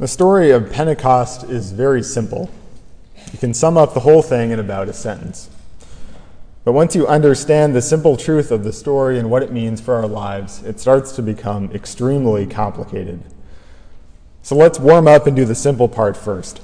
[0.00, 2.48] The story of Pentecost is very simple.
[3.34, 5.50] You can sum up the whole thing in about a sentence.
[6.64, 9.96] But once you understand the simple truth of the story and what it means for
[9.96, 13.20] our lives, it starts to become extremely complicated.
[14.40, 16.62] So let's warm up and do the simple part first.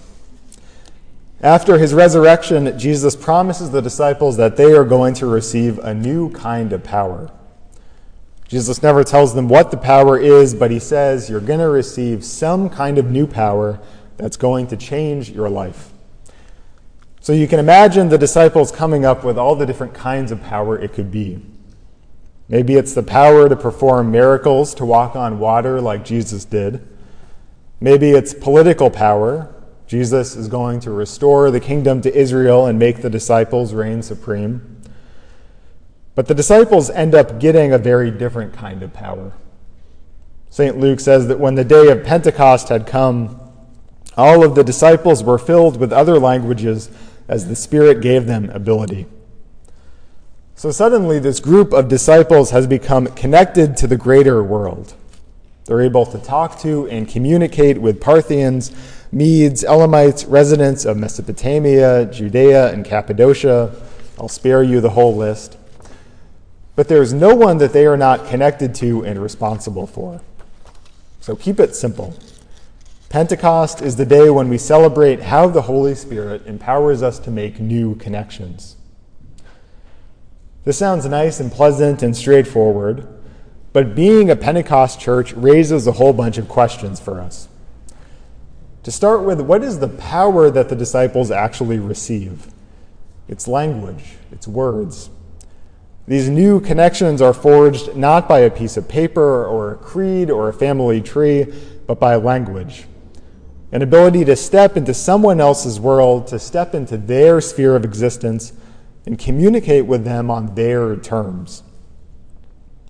[1.42, 6.30] After his resurrection, Jesus promises the disciples that they are going to receive a new
[6.30, 7.30] kind of power.
[8.48, 12.24] Jesus never tells them what the power is, but he says you're going to receive
[12.24, 13.80] some kind of new power
[14.16, 15.92] that's going to change your life.
[17.20, 20.78] So you can imagine the disciples coming up with all the different kinds of power
[20.78, 21.42] it could be.
[22.48, 26.86] Maybe it's the power to perform miracles, to walk on water like Jesus did.
[27.80, 29.52] Maybe it's political power.
[29.88, 34.75] Jesus is going to restore the kingdom to Israel and make the disciples reign supreme.
[36.16, 39.32] But the disciples end up getting a very different kind of power.
[40.48, 40.78] St.
[40.78, 43.38] Luke says that when the day of Pentecost had come,
[44.16, 46.90] all of the disciples were filled with other languages
[47.28, 49.04] as the Spirit gave them ability.
[50.54, 54.94] So suddenly, this group of disciples has become connected to the greater world.
[55.66, 58.72] They're able to talk to and communicate with Parthians,
[59.12, 63.74] Medes, Elamites, residents of Mesopotamia, Judea, and Cappadocia.
[64.18, 65.58] I'll spare you the whole list
[66.76, 70.20] but there is no one that they are not connected to and responsible for.
[71.20, 72.14] So keep it simple.
[73.08, 77.58] Pentecost is the day when we celebrate how the Holy Spirit empowers us to make
[77.58, 78.76] new connections.
[80.64, 83.06] This sounds nice and pleasant and straightforward,
[83.72, 87.48] but being a Pentecost church raises a whole bunch of questions for us.
[88.82, 92.48] To start with, what is the power that the disciples actually receive?
[93.28, 95.10] It's language, it's words.
[96.08, 100.48] These new connections are forged not by a piece of paper or a creed or
[100.48, 101.52] a family tree,
[101.86, 102.84] but by language.
[103.72, 108.52] An ability to step into someone else's world, to step into their sphere of existence,
[109.04, 111.64] and communicate with them on their terms.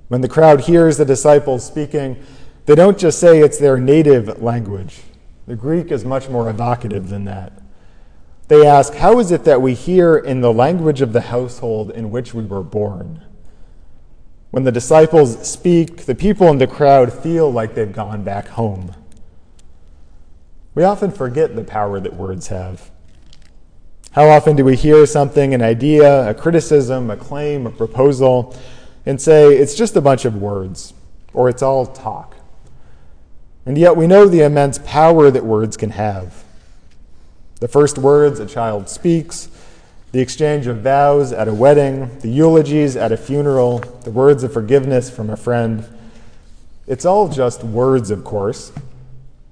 [0.08, 2.22] When the crowd hears the disciples speaking,
[2.66, 5.00] they don't just say it's their native language.
[5.46, 7.62] The Greek is much more evocative than that.
[8.48, 12.10] They ask, How is it that we hear in the language of the household in
[12.10, 13.22] which we were born?
[14.50, 18.94] When the disciples speak, the people in the crowd feel like they've gone back home.
[20.74, 22.90] We often forget the power that words have.
[24.12, 28.56] How often do we hear something, an idea, a criticism, a claim, a proposal,
[29.04, 30.94] and say, it's just a bunch of words,
[31.34, 32.36] or it's all talk?
[33.66, 36.45] And yet we know the immense power that words can have.
[37.60, 39.48] The first words a child speaks,
[40.12, 44.52] the exchange of vows at a wedding, the eulogies at a funeral, the words of
[44.52, 45.86] forgiveness from a friend.
[46.86, 48.72] It's all just words, of course,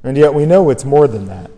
[0.03, 1.50] and yet we know it's more than that.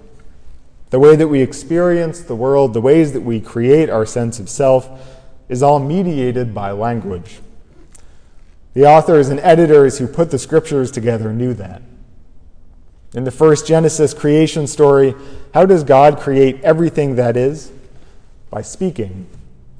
[0.90, 4.48] The way that we experience the world, the ways that we create our sense of
[4.48, 4.88] self,
[5.48, 7.40] is all mediated by language.
[8.74, 11.82] The authors and editors who put the scriptures together knew that.
[13.14, 15.14] In the first Genesis creation story,
[15.54, 17.72] how does God create everything that is?
[18.50, 19.26] By speaking,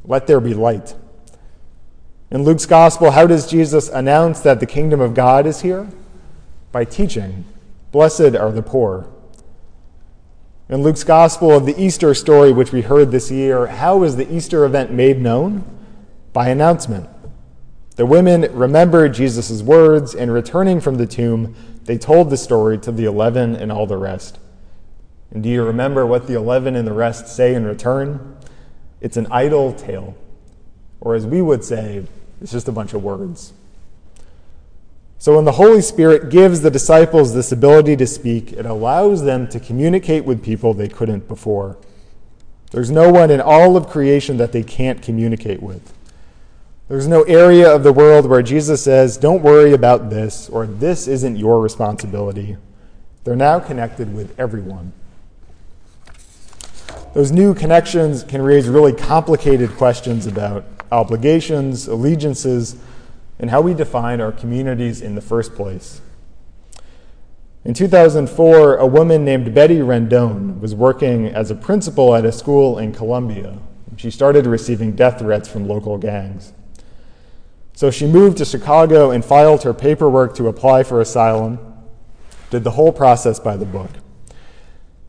[0.04, 0.94] let there be light.
[2.31, 5.88] In Luke's gospel, how does Jesus announce that the kingdom of God is here?
[6.72, 7.44] By teaching,
[7.92, 9.09] blessed are the poor.
[10.69, 14.32] In Luke's gospel of the Easter story, which we heard this year, how is the
[14.34, 15.65] Easter event made known?
[16.32, 17.09] By announcement.
[17.97, 22.93] The women remembered Jesus' words, and returning from the tomb, they told the story to
[22.93, 24.39] the eleven and all the rest.
[25.31, 28.37] And do you remember what the eleven and the rest say in return?
[29.01, 30.15] It's an idle tale.
[31.01, 32.05] Or as we would say,
[32.41, 33.55] it's just a bunch of words.
[35.19, 39.49] So when the Holy Spirit gives the disciples this ability to speak, it allows them
[39.49, 41.78] to communicate with people they couldn't before.
[42.73, 45.96] There's no one in all of creation that they can't communicate with.
[46.88, 51.08] There's no area of the world where Jesus says, don't worry about this, or this
[51.08, 52.56] isn't your responsibility.
[53.24, 54.92] They're now connected with everyone.
[57.12, 62.77] Those new connections can raise really complicated questions about obligations, allegiances,
[63.41, 66.00] and how we define our communities in the first place.
[67.65, 72.78] In 2004, a woman named Betty Rendon was working as a principal at a school
[72.78, 73.59] in Colombia.
[73.97, 76.53] She started receiving death threats from local gangs.
[77.77, 81.59] So she moved to Chicago and filed her paperwork to apply for asylum,
[82.49, 83.91] did the whole process by the book.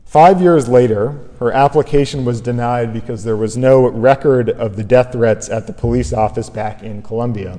[0.04, 5.12] Five years later, her application was denied because there was no record of the death
[5.12, 7.58] threats at the police office back in Colombia.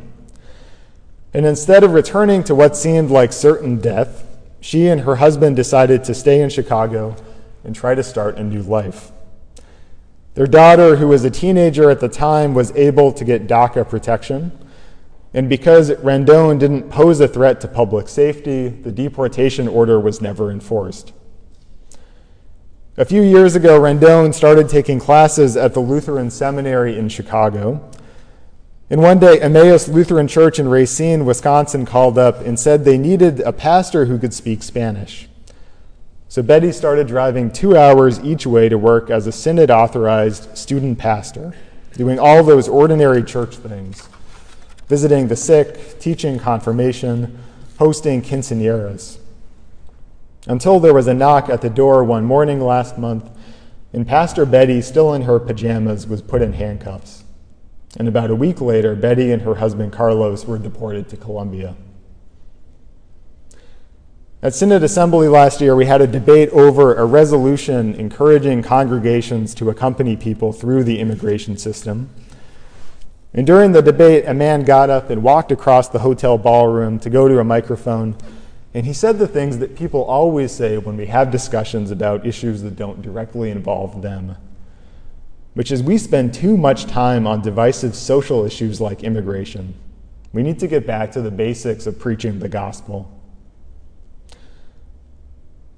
[1.34, 4.28] And instead of returning to what seemed like certain death,
[4.62, 7.16] she and her husband decided to stay in Chicago
[7.64, 9.12] and try to start a new life.
[10.36, 14.52] Their daughter, who was a teenager at the time, was able to get DACA protection.
[15.34, 20.52] And because Rendon didn't pose a threat to public safety, the deportation order was never
[20.52, 21.14] enforced.
[22.98, 27.90] A few years ago, Rendon started taking classes at the Lutheran Seminary in Chicago.
[28.90, 33.40] And one day, Emmaus Lutheran Church in Racine, Wisconsin, called up and said they needed
[33.42, 35.30] a pastor who could speak Spanish.
[36.28, 40.98] So Betty started driving two hours each way to work as a synod authorized student
[40.98, 41.54] pastor,
[41.94, 44.10] doing all those ordinary church things
[44.89, 47.39] visiting the sick, teaching confirmation,
[47.77, 49.19] hosting quinceañeras.
[50.47, 53.30] Until there was a knock at the door one morning last month,
[53.94, 57.24] and Pastor Betty, still in her pajamas, was put in handcuffs.
[57.97, 61.75] And about a week later, Betty and her husband Carlos were deported to Colombia.
[64.41, 69.69] At Synod Assembly last year, we had a debate over a resolution encouraging congregations to
[69.69, 72.09] accompany people through the immigration system.
[73.34, 77.10] And during the debate, a man got up and walked across the hotel ballroom to
[77.10, 78.16] go to a microphone,
[78.74, 82.62] and he said the things that people always say when we have discussions about issues
[82.64, 84.36] that don't directly involve them
[85.60, 89.74] which is we spend too much time on divisive social issues like immigration.
[90.32, 93.12] We need to get back to the basics of preaching the gospel.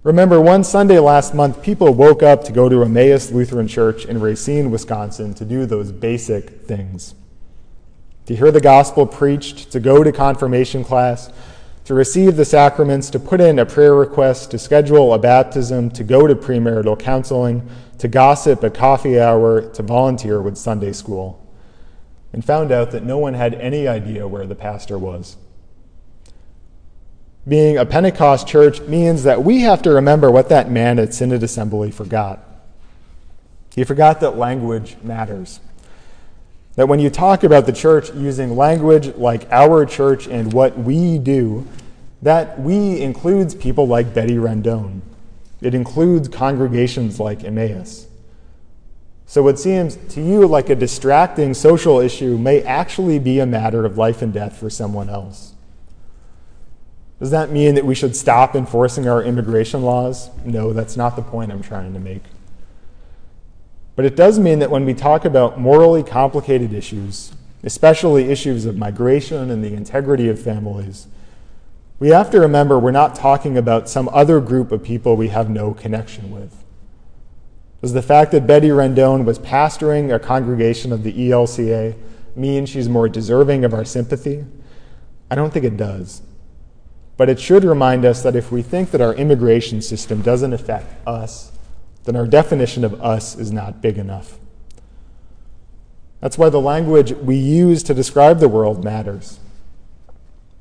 [0.03, 4.19] Remember, one Sunday last month, people woke up to go to Emmaus Lutheran Church in
[4.19, 7.15] Racine, Wisconsin, to do those basic things
[8.31, 11.29] to hear the gospel preached, to go to confirmation class,
[11.83, 16.01] to receive the sacraments, to put in a prayer request, to schedule a baptism, to
[16.01, 21.45] go to premarital counseling, to gossip at coffee hour, to volunteer with Sunday school,
[22.31, 25.35] and found out that no one had any idea where the pastor was.
[27.45, 31.43] Being a Pentecost church means that we have to remember what that man at Synod
[31.43, 32.39] Assembly forgot.
[33.75, 35.59] He forgot that language matters.
[36.75, 41.17] That when you talk about the church using language like our church and what we
[41.17, 41.67] do,
[42.21, 45.01] that we includes people like Betty Rendon
[45.61, 48.07] it includes congregations like Emmaus.
[49.27, 53.85] So, what seems to you like a distracting social issue may actually be a matter
[53.85, 55.53] of life and death for someone else.
[57.19, 60.31] Does that mean that we should stop enforcing our immigration laws?
[60.43, 62.23] No, that's not the point I'm trying to make.
[63.95, 67.33] But it does mean that when we talk about morally complicated issues,
[67.63, 71.07] especially issues of migration and the integrity of families,
[71.99, 75.49] we have to remember we're not talking about some other group of people we have
[75.49, 76.63] no connection with.
[77.81, 81.95] Does the fact that Betty Rendon was pastoring a congregation of the ELCA
[82.35, 84.45] mean she's more deserving of our sympathy?
[85.29, 86.21] I don't think it does.
[87.17, 91.07] But it should remind us that if we think that our immigration system doesn't affect
[91.07, 91.50] us,
[92.03, 94.37] then our definition of us is not big enough.
[96.19, 99.39] That's why the language we use to describe the world matters.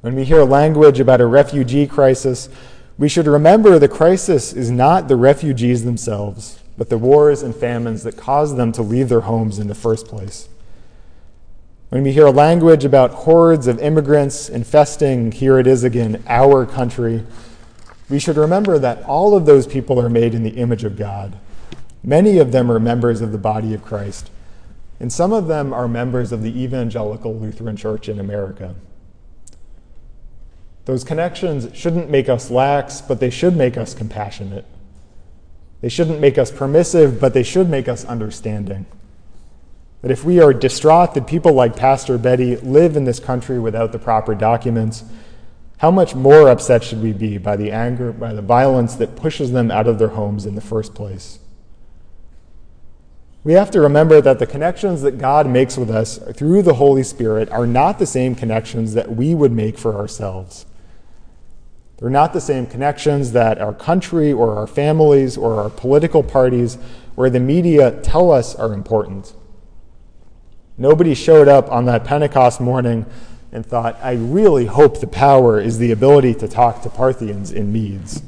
[0.00, 2.48] When we hear language about a refugee crisis,
[2.96, 8.02] we should remember the crisis is not the refugees themselves, but the wars and famines
[8.04, 10.48] that caused them to leave their homes in the first place.
[11.90, 17.26] When we hear language about hordes of immigrants infesting, here it is again, our country,
[18.10, 21.38] we should remember that all of those people are made in the image of God.
[22.02, 24.30] Many of them are members of the body of Christ,
[24.98, 28.74] and some of them are members of the Evangelical Lutheran Church in America.
[30.86, 34.64] Those connections shouldn't make us lax, but they should make us compassionate.
[35.82, 38.86] They shouldn't make us permissive, but they should make us understanding.
[40.02, 43.92] That if we are distraught that people like Pastor Betty live in this country without
[43.92, 45.04] the proper documents,
[45.80, 49.52] how much more upset should we be by the anger, by the violence that pushes
[49.52, 51.38] them out of their homes in the first place?
[53.44, 57.02] We have to remember that the connections that God makes with us through the Holy
[57.02, 60.66] Spirit are not the same connections that we would make for ourselves.
[61.96, 66.76] They're not the same connections that our country or our families or our political parties
[67.16, 69.32] or the media tell us are important.
[70.76, 73.06] Nobody showed up on that Pentecost morning
[73.52, 77.72] and thought, I really hope the power is the ability to talk to Parthians in
[77.72, 78.22] Medes.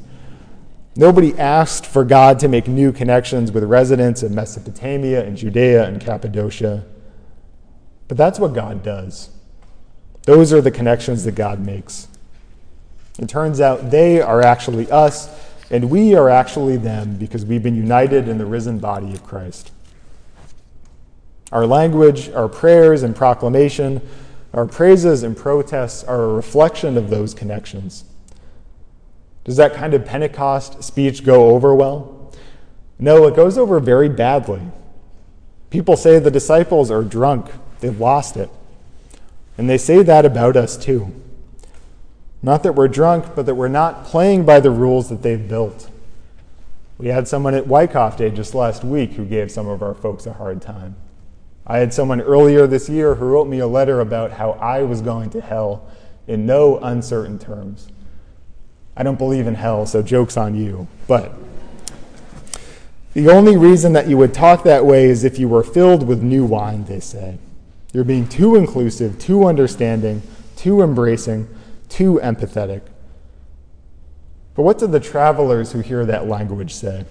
[0.95, 6.00] Nobody asked for God to make new connections with residents of Mesopotamia and Judea and
[6.00, 6.85] Cappadocia.
[8.09, 9.31] But that's what God does.
[10.25, 12.09] Those are the connections that God makes.
[13.19, 15.29] It turns out they are actually us,
[15.71, 19.71] and we are actually them because we've been united in the risen body of Christ.
[21.50, 24.00] Our language, our prayers and proclamation,
[24.53, 28.05] our praises and protests are a reflection of those connections.
[29.45, 32.33] Does that kind of Pentecost speech go over well?
[32.99, 34.63] No, it goes over very badly.
[35.71, 38.51] People say the disciples are drunk, they've lost it.
[39.57, 41.15] And they say that about us too.
[42.43, 45.89] Not that we're drunk, but that we're not playing by the rules that they've built.
[46.99, 50.27] We had someone at Wyckoff Day just last week who gave some of our folks
[50.27, 50.97] a hard time.
[51.66, 55.00] I had someone earlier this year who wrote me a letter about how I was
[55.00, 55.88] going to hell
[56.26, 57.88] in no uncertain terms.
[58.97, 60.88] I don't believe in hell, so joke's on you.
[61.07, 61.33] But
[63.14, 66.23] the only reason that you would talk that way is if you were filled with
[66.23, 67.38] new wine, they say.
[67.92, 70.23] You're being too inclusive, too understanding,
[70.57, 71.49] too embracing,
[71.88, 72.83] too empathetic.
[74.54, 77.04] But what do the travelers who hear that language say?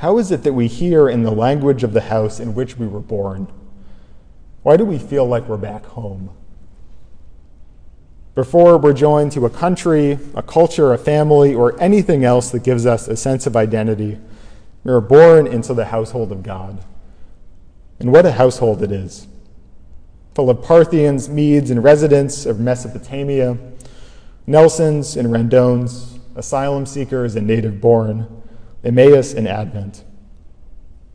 [0.00, 2.86] How is it that we hear in the language of the house in which we
[2.86, 3.48] were born?
[4.62, 6.30] Why do we feel like we're back home?
[8.34, 12.86] Before we're joined to a country, a culture, a family, or anything else that gives
[12.86, 14.18] us a sense of identity,
[14.84, 16.82] we are born into the household of God.
[17.98, 19.26] And what a household it is!
[20.34, 23.58] Full of Parthians, Medes, and residents of Mesopotamia,
[24.46, 28.39] Nelsons and Randones, asylum seekers and native born,
[28.84, 30.04] Emmaus and Advent.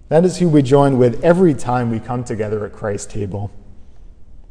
[0.09, 3.51] That is who we join with every time we come together at Christ's table.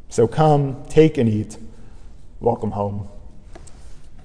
[0.09, 1.57] So come, take and eat.
[2.41, 3.09] Welcome home.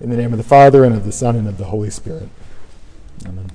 [0.01, 2.29] In the name of the Father, and of the Son, and of the Holy Spirit.
[3.25, 3.49] Amen.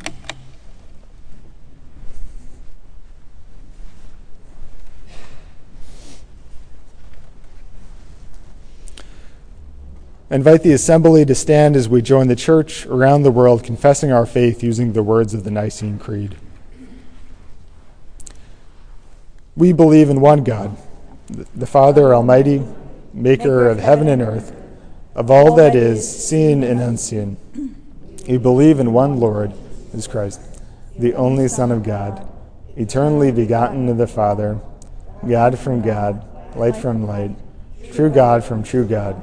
[10.30, 14.10] I invite the assembly to stand as we join the church around the world confessing
[14.10, 16.36] our faith using the words of the Nicene Creed.
[19.54, 20.78] We believe in one God,
[21.28, 22.64] the Father Almighty,
[23.12, 24.56] maker of heaven and earth,
[25.14, 27.36] of all that is seen and unseen.
[28.26, 29.52] We believe in one Lord,
[29.86, 30.40] Jesus Christ,
[30.98, 32.26] the only Son of God,
[32.76, 34.58] eternally begotten of the Father,
[35.28, 36.26] God from God,
[36.56, 37.36] light from light,
[37.92, 39.22] true God from true God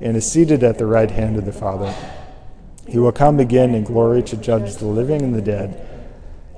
[0.00, 1.94] and is seated at the right hand of the Father.
[2.88, 5.86] He will come again in glory to judge the living and the dead,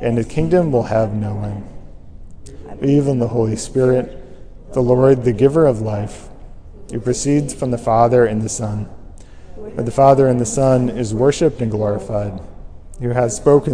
[0.00, 1.68] and his kingdom will have no end.
[2.80, 6.28] In the Holy Spirit, the Lord, the giver of life,
[6.92, 8.88] who proceeds from the Father and the Son.
[9.74, 12.40] But the Father and the Son is worshipped and glorified,
[13.00, 13.66] who has spoken